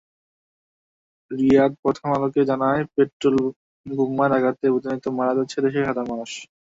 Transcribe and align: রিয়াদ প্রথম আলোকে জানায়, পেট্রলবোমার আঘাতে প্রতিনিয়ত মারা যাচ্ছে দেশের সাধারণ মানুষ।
রিয়াদ 1.31 1.71
প্রথম 1.83 2.07
আলোকে 2.13 2.41
জানায়, 2.49 2.81
পেট্রলবোমার 2.93 4.31
আঘাতে 4.37 4.65
প্রতিনিয়ত 4.73 5.05
মারা 5.17 5.33
যাচ্ছে 5.37 5.57
দেশের 5.65 5.85
সাধারণ 5.87 6.09
মানুষ। 6.13 6.31